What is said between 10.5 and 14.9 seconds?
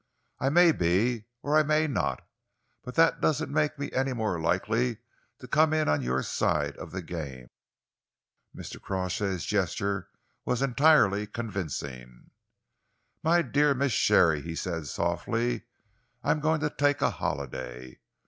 entirely convincing. "My dear Miss Sharey," he said